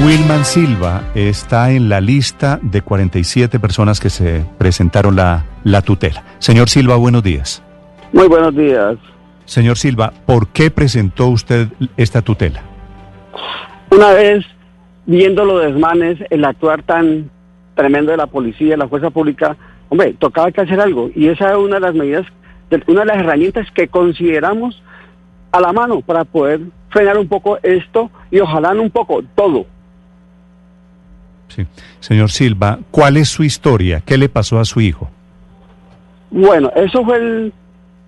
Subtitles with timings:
[0.00, 6.24] Wilman Silva está en la lista de 47 personas que se presentaron la, la tutela.
[6.38, 7.62] Señor Silva, buenos días.
[8.12, 8.96] Muy buenos días.
[9.44, 12.62] Señor Silva, ¿por qué presentó usted esta tutela?
[13.90, 14.46] Una vez
[15.04, 17.30] viendo los desmanes, el actuar tan
[17.74, 19.56] tremendo de la policía, de la fuerza pública,
[19.90, 21.10] hombre, tocaba que hacer algo.
[21.14, 22.26] Y esa es una de las medidas,
[22.86, 24.82] una de las herramientas que consideramos
[25.52, 29.66] a la mano para poder frenar un poco esto y ojalá un poco, todo.
[31.54, 31.66] Sí.
[32.00, 34.02] Señor Silva, ¿cuál es su historia?
[34.04, 35.10] ¿Qué le pasó a su hijo?
[36.30, 37.52] Bueno, eso fue el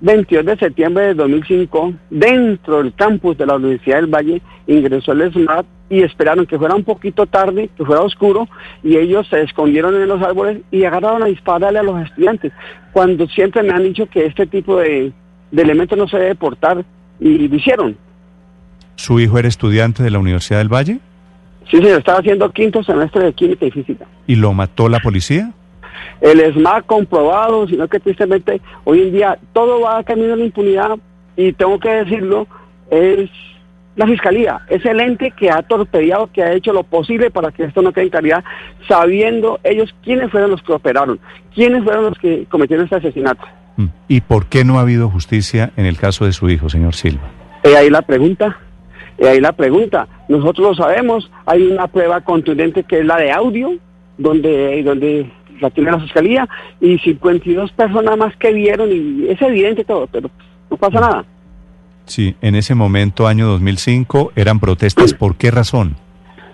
[0.00, 1.92] 22 de septiembre de 2005.
[2.08, 6.74] Dentro del campus de la Universidad del Valle ingresó el SMAT y esperaron que fuera
[6.74, 8.48] un poquito tarde, que fuera oscuro,
[8.82, 12.52] y ellos se escondieron en los árboles y agarraron a dispararle a los estudiantes.
[12.92, 15.12] Cuando siempre me han dicho que este tipo de,
[15.50, 16.84] de elementos no se debe portar,
[17.20, 17.96] y lo hicieron.
[18.96, 21.00] ¿Su hijo era estudiante de la Universidad del Valle
[21.70, 24.06] Sí, señor, estaba haciendo quinto semestre de química y física.
[24.26, 25.52] y lo mató la policía?
[26.20, 30.98] el SMAC comprobado, sino que tristemente hoy en día todo va camino a la impunidad
[31.36, 32.46] y tengo que decirlo,
[32.90, 33.30] es
[33.96, 37.64] la fiscalía, es el ente que ha torpedeado, que ha hecho lo posible para que
[37.64, 38.44] esto no quede en claridad,
[38.88, 41.18] sabiendo ellos quiénes fueron los que operaron,
[41.54, 43.44] quiénes fueron los que cometieron este asesinato.
[43.76, 43.86] Mm.
[44.08, 47.28] ¿Y por qué no ha habido justicia en el caso de su hijo, señor Silva?
[47.64, 48.58] Y ahí la pregunta,
[49.18, 53.32] y ahí la pregunta, nosotros lo sabemos, hay una prueba contundente que es la de
[53.32, 53.72] audio,
[54.18, 56.48] donde, donde la tiene la fiscalía,
[56.80, 60.30] y 52 personas más que vieron, y es evidente todo, pero
[60.70, 61.24] no pasa nada.
[62.06, 65.12] Sí, en ese momento, año 2005, eran protestas.
[65.12, 65.96] ¿Por qué razón?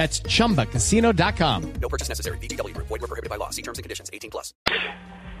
[0.00, 1.62] That's chumbacasino.com.
[1.82, 2.38] No purchase necessary.
[2.38, 2.88] VGW Group.
[2.88, 3.50] Void were prohibited by law.
[3.50, 4.08] See terms and conditions.
[4.14, 4.54] 18 plus.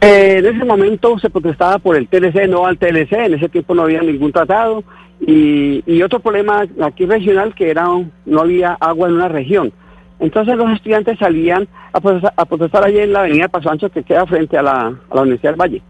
[0.02, 3.74] Eh, en ese momento se protestaba por el TLC, no al TLC, en ese tiempo
[3.74, 4.82] no había ningún tratado,
[5.20, 7.86] y, y otro problema aquí regional que era
[8.26, 9.72] no había agua en una región.
[10.18, 14.02] Entonces los estudiantes salían a protestar, a protestar allí en la avenida Paso Ancho que
[14.02, 15.82] queda frente a la, a la Universidad del Valle.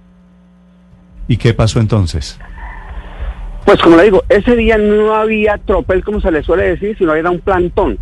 [1.29, 2.39] ¿Y qué pasó entonces?
[3.65, 7.15] Pues como le digo, ese día no había tropel como se le suele decir, sino
[7.15, 7.99] era un plantón.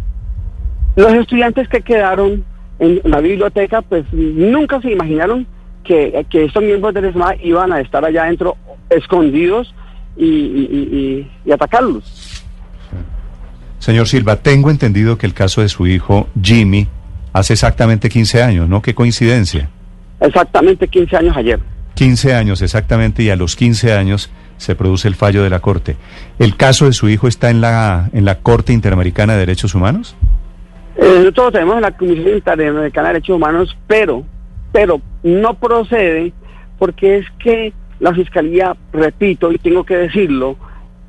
[0.99, 2.45] Los estudiantes que quedaron
[2.81, 5.47] en la biblioteca, pues nunca se imaginaron
[5.85, 8.57] que, que estos miembros del ESMA iban a estar allá adentro
[8.91, 9.73] escondidos
[10.17, 12.43] y, y- y- y- y atacarlos.
[13.79, 16.89] Señor Silva, tengo entendido que el caso de su hijo, Jimmy,
[17.33, 18.83] hace exactamente 15 años, ¿no?
[18.83, 19.69] Qué coincidencia.
[20.21, 21.61] Exactamente 15 años ayer.
[21.95, 25.97] 15 años exactamente y a los 15 años se produce el fallo de la Corte.
[26.41, 30.17] ¿El caso de su hijo está en la, en la Corte Interamericana de Derechos Humanos?
[30.99, 34.25] Eh, nosotros tenemos en la Comisión Interamericana de Derechos Humanos, pero,
[34.73, 36.33] pero no procede
[36.79, 40.57] porque es que la Fiscalía, repito, y tengo que decirlo,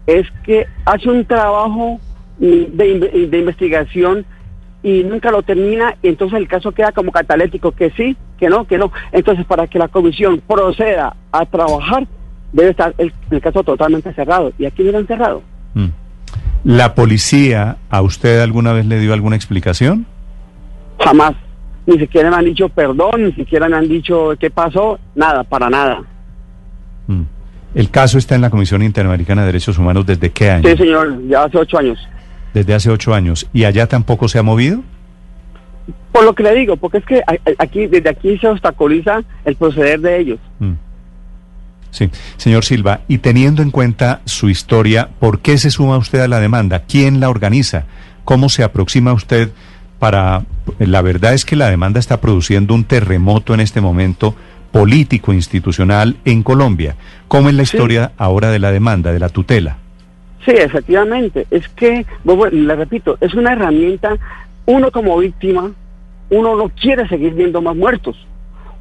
[0.07, 1.99] es que hace un trabajo
[2.37, 4.25] de, de investigación
[4.81, 8.65] y nunca lo termina y entonces el caso queda como catalético, que sí, que no,
[8.65, 8.91] que no.
[9.11, 12.07] Entonces para que la comisión proceda a trabajar
[12.53, 15.41] debe estar el, el caso totalmente cerrado y aquí no lo han cerrado.
[15.73, 15.87] Mm.
[16.63, 20.05] ¿La policía a usted alguna vez le dio alguna explicación?
[20.99, 21.33] Jamás.
[21.85, 25.69] Ni siquiera me han dicho perdón, ni siquiera me han dicho qué pasó, nada, para
[25.69, 26.01] nada.
[27.07, 27.23] Mm.
[27.75, 30.67] ¿El caso está en la Comisión Interamericana de Derechos Humanos desde qué año?
[30.69, 31.99] Sí, señor, ya hace ocho años.
[32.53, 33.47] Desde hace ocho años.
[33.53, 34.81] ¿Y allá tampoco se ha movido?
[36.11, 37.21] Por lo que le digo, porque es que
[37.57, 40.39] aquí, desde aquí se obstaculiza el proceder de ellos.
[40.59, 40.73] Mm.
[41.91, 46.27] Sí, señor Silva, y teniendo en cuenta su historia, ¿por qué se suma usted a
[46.27, 46.83] la demanda?
[46.87, 47.85] ¿Quién la organiza?
[48.25, 49.49] ¿Cómo se aproxima usted
[49.97, 50.43] para...
[50.77, 54.35] La verdad es que la demanda está produciendo un terremoto en este momento
[54.71, 56.95] político, institucional en Colombia.
[57.27, 57.75] ¿Cómo es la Sí.
[57.75, 59.77] historia ahora de la demanda, de la tutela?
[60.45, 61.47] Sí, efectivamente.
[61.49, 64.15] Es que, bueno, le repito, es una herramienta,
[64.67, 65.71] uno como víctima,
[66.29, 68.15] uno no quiere seguir viendo más muertos.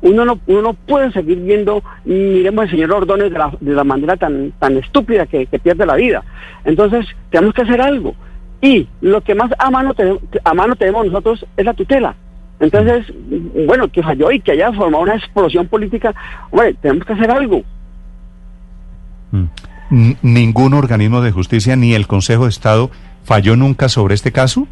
[0.00, 3.82] Uno no, uno no puede seguir viendo, miremos al señor Ordóñez de la, de la
[3.84, 6.22] manera tan, tan estúpida que, que pierde la vida.
[6.64, 8.14] Entonces, tenemos que hacer algo.
[8.60, 12.14] Y lo que más a mano, te- a mano tenemos nosotros es la tutela.
[12.60, 13.06] Entonces,
[13.66, 16.14] bueno, que falló y que haya formado una explosión política,
[16.50, 17.62] hombre, tenemos que hacer algo.
[19.30, 20.12] Mm.
[20.22, 22.90] ¿Ningún organismo de justicia ni el Consejo de Estado
[23.24, 24.66] falló nunca sobre este caso?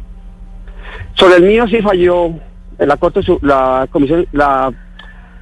[1.15, 2.31] Sobre el mío sí falló
[2.77, 4.71] la Corte, la Comisión, la,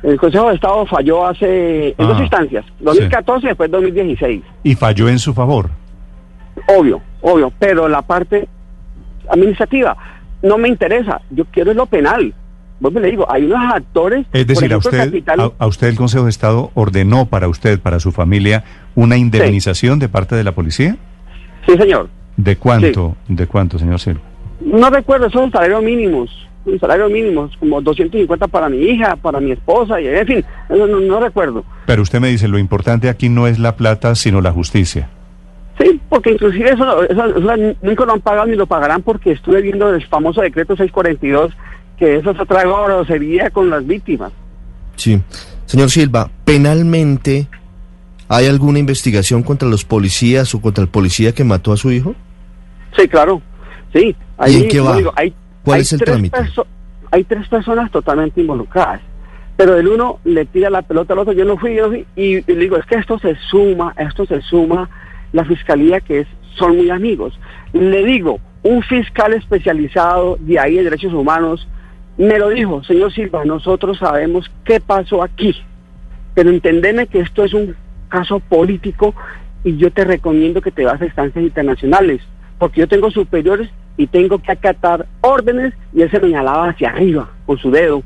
[0.05, 4.43] el Consejo de Estado falló hace, en dos Ah, instancias, 2014 y después 2016.
[4.63, 5.69] Y falló en su favor.
[6.77, 8.47] Obvio, obvio, pero la parte
[9.29, 9.97] administrativa
[10.43, 12.33] no me interesa, yo quiero es lo penal.
[12.79, 14.27] Vuelvo y le digo, hay unos actores...
[14.33, 17.79] Es decir, por a ejemplo, usted, a usted el Consejo de Estado ordenó para usted,
[17.79, 18.63] para su familia,
[18.95, 20.97] una indemnización de parte de la policía.
[21.65, 22.09] Sí, señor.
[22.37, 23.15] ¿De cuánto?
[23.27, 24.21] ¿De cuánto, señor Silva?
[24.59, 26.29] No recuerdo, son salarios mínimos,
[26.65, 30.87] son salarios mínimos, como 250 para mi hija, para mi esposa, y en fin, eso
[30.87, 31.63] no, no recuerdo.
[31.85, 35.07] Pero usted me dice, lo importante aquí no es la plata, sino la justicia.
[35.79, 39.61] Sí, porque inclusive eso, eso- eso nunca lo han pagado ni lo pagarán porque estuve
[39.61, 41.51] viendo el famoso decreto 642,
[41.97, 44.31] que eso es otra grosería con las víctimas.
[44.95, 45.21] Sí.
[45.65, 47.47] Señor Silva, penalmente,
[48.29, 52.15] ¿hay alguna investigación contra los policías o contra el policía que mató a su hijo?
[52.97, 53.41] Sí, claro,
[53.93, 54.15] sí.
[54.47, 55.11] ¿Y en qué como va?
[55.15, 55.33] hay,
[55.65, 56.37] ¿Cuál hay es el tres trámite?
[57.11, 59.01] hay tres personas totalmente involucradas,
[59.57, 62.05] pero el uno le tira la pelota al otro, yo no fui, yo no fui,
[62.15, 64.89] y, y le digo, es que esto se suma, esto se suma,
[65.31, 66.27] la fiscalía que es,
[66.57, 67.37] son muy amigos.
[67.73, 71.67] Le digo, un fiscal especializado de ahí de derechos humanos
[72.17, 75.55] me lo dijo, señor Silva, nosotros sabemos qué pasó aquí,
[76.33, 77.75] pero entendeme que esto es un
[78.09, 79.13] caso político
[79.63, 82.21] y yo te recomiendo que te vas a instancias internacionales,
[82.57, 87.29] porque yo tengo superiores y tengo que acatar órdenes y él se señalaba hacia arriba
[87.45, 88.03] con su dedo.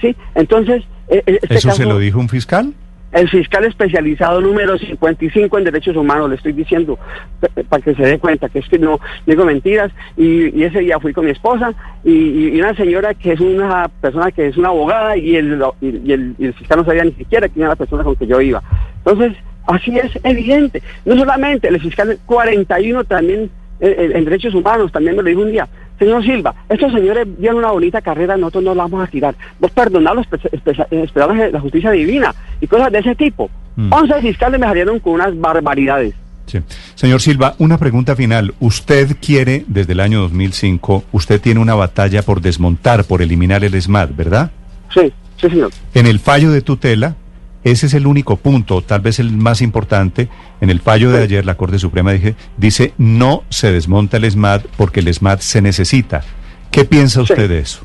[0.00, 0.14] ¿Sí?
[0.34, 2.72] Entonces, eh, eh, este ¿Eso se lo dijo un fiscal?
[3.12, 6.98] el fiscal especializado número 55 en derechos humanos, le estoy diciendo,
[7.38, 10.80] pa- para que se dé cuenta que es que no digo mentiras, y, y ese
[10.80, 11.72] día fui con mi esposa
[12.02, 12.10] y,
[12.56, 16.34] y una señora que es una persona que es una abogada y el, y, el,
[16.40, 18.60] y el fiscal no sabía ni siquiera quién era la persona con que yo iba.
[19.04, 19.36] Entonces,
[19.68, 20.82] así es evidente.
[21.04, 23.48] No solamente el fiscal 41 también
[23.80, 25.68] en derechos humanos, también me lo dijo un día.
[25.98, 29.34] Señor Silva, estos señores dieron una bonita carrera, nosotros no la vamos a tirar.
[29.60, 33.48] Vos perdonad los espe- espe- esperadores de la justicia divina y cosas de ese tipo.
[33.76, 33.92] Mm.
[33.92, 36.14] 11 fiscales me salieron con unas barbaridades.
[36.46, 36.58] Sí.
[36.94, 38.54] Señor Silva, una pregunta final.
[38.60, 43.74] Usted quiere, desde el año 2005, usted tiene una batalla por desmontar, por eliminar el
[43.74, 44.50] ESMAD, ¿verdad?
[44.92, 45.70] Sí, sí, señor.
[45.94, 47.16] En el fallo de tutela,
[47.64, 50.28] ese es el único punto, tal vez el más importante.
[50.64, 54.62] En el fallo de ayer, la Corte Suprema dije, dice no se desmonta el ESMAD
[54.78, 56.22] porque el ESMAD se necesita.
[56.70, 57.84] ¿Qué piensa usted de eso?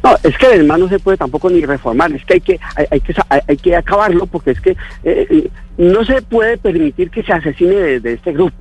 [0.00, 2.86] No, es que además no se puede tampoco ni reformar, es que hay que hay,
[2.92, 3.14] hay que
[3.48, 7.74] hay, que acabarlo porque es que eh, eh, no se puede permitir que se asesine
[7.74, 8.56] de, de este grupo.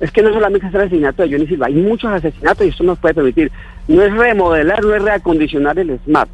[0.00, 2.82] Es que no solamente es el asesinato de Johnny Silva, hay muchos asesinatos y esto
[2.82, 3.52] no se puede permitir.
[3.86, 6.28] No es remodelar, no es reacondicionar el SMAT.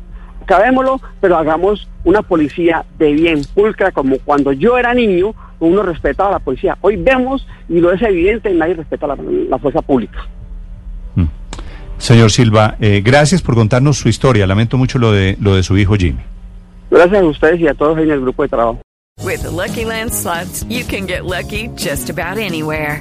[0.44, 5.34] Acabémoslo, pero hagamos una policía de bien, pulcra, como cuando yo era niño,
[5.66, 6.76] uno respetaba a la policía.
[6.80, 10.26] Hoy vemos, y lo es evidente, nadie respeta la, la fuerza pública.
[12.02, 14.44] Señor Silva, eh, gracias por contarnos su historia.
[14.44, 16.18] Lamento mucho lo de, lo de su hijo Jimmy.
[16.90, 18.80] Gracias a ustedes y a todos en el grupo de trabajo.
[19.24, 23.00] With the Lucky Land slots, you can get lucky just about anywhere.